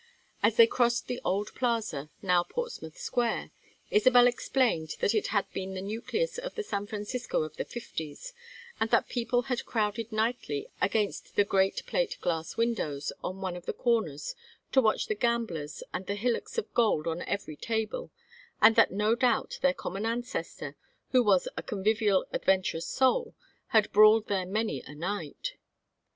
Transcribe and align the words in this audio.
As 0.41 0.55
they 0.57 0.65
crossed 0.65 1.05
the 1.05 1.21
Old 1.23 1.53
Plaza 1.53 2.09
now 2.23 2.41
Portsmouth 2.41 2.97
Square 2.97 3.51
Isabel 3.91 4.25
explained 4.25 4.95
that 4.99 5.13
it 5.13 5.27
had 5.27 5.45
been 5.51 5.75
the 5.75 5.81
nucleus 5.83 6.39
of 6.39 6.55
the 6.55 6.63
San 6.63 6.87
Francisco 6.87 7.43
of 7.43 7.55
the 7.55 7.65
Fifties, 7.65 8.33
and 8.79 8.89
that 8.89 9.09
people 9.09 9.43
had 9.43 9.63
crowded 9.67 10.11
nightly 10.11 10.67
against 10.81 11.35
the 11.35 11.43
great 11.45 11.85
plate 11.85 12.17
glass 12.19 12.57
windows 12.57 13.11
on 13.23 13.41
one 13.41 13.55
of 13.55 13.67
the 13.67 13.73
corners 13.73 14.33
to 14.71 14.81
watch 14.81 15.05
the 15.05 15.13
gamblers 15.13 15.83
and 15.93 16.07
the 16.07 16.15
hillocks 16.15 16.57
of 16.57 16.73
gold 16.73 17.05
on 17.05 17.21
every 17.21 17.55
table; 17.55 18.09
and 18.59 18.75
that 18.75 18.89
no 18.89 19.13
doubt 19.13 19.59
their 19.61 19.71
common 19.71 20.07
ancestor, 20.07 20.75
who 21.11 21.21
was 21.23 21.47
a 21.55 21.61
convivial 21.61 22.25
adventurous 22.33 22.87
soul, 22.87 23.35
had 23.67 23.91
brawled 23.91 24.27
here 24.29 24.47
many 24.47 24.81
a 24.81 24.95
night. 24.95 25.57